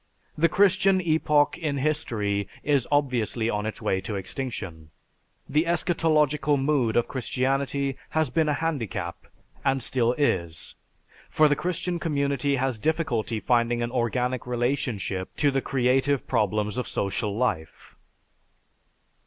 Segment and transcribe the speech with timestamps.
[0.35, 4.89] The Christian epoch in history is obviously on its way to extinction.
[5.47, 9.27] The eschatological mood of Christianity has been a handicap,
[9.63, 10.73] and still is,
[11.29, 16.87] for the Christian community has difficulty finding an organic relationship to the creative problems of
[16.87, 17.95] social life."